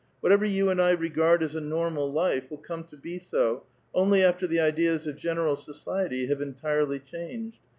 Whatever 0.21 0.47
3'ou 0.47 0.71
and 0.71 0.81
I 0.81 0.93
regard 0.93 1.43
as 1.43 1.55
a 1.55 1.61
normal 1.61 2.11
life 2.11 2.49
will 2.49 2.57
come 2.57 2.85
to 2.85 2.97
be 2.97 3.19
so, 3.19 3.65
only 3.93 4.23
after 4.23 4.47
the 4.47 4.57
^<3eas 4.57 5.05
of 5.05 5.15
general 5.15 5.55
society 5.55 6.25
have 6.25 6.41
entirely 6.41 6.97
changed. 6.97 7.59